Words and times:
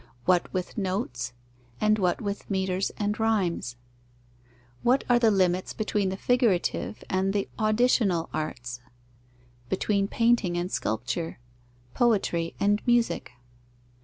What 0.25 0.51
with 0.51 0.79
notes, 0.79 1.33
and 1.79 1.99
what 1.99 2.19
with 2.21 2.49
metres 2.49 2.89
and 2.97 3.19
rhymes? 3.19 3.75
What 4.81 5.03
are 5.07 5.19
the 5.19 5.29
limits 5.29 5.73
between 5.73 6.09
the 6.09 6.17
figurative 6.17 7.03
and 7.07 7.33
the 7.33 7.47
auditional 7.59 8.27
arts, 8.33 8.79
between 9.69 10.07
painting 10.07 10.57
and 10.57 10.71
sculpture, 10.71 11.37
poetry 11.93 12.55
and 12.59 12.81
music? 12.87 13.33